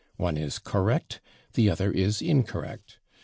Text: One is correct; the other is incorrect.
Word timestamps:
One 0.17 0.35
is 0.35 0.57
correct; 0.57 1.21
the 1.53 1.69
other 1.69 1.91
is 1.91 2.23
incorrect. 2.23 2.97